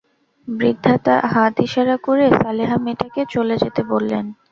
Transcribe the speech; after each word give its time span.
বৃদ্ধা 0.47 0.95
হাত 1.33 1.53
ইশারা 1.59 1.95
করে 1.97 2.25
সালেহা 2.39 2.77
মেয়েটাকে 2.77 3.21
চলে 3.33 3.55
যেতে 3.57 3.81
বললেন। 3.91 4.25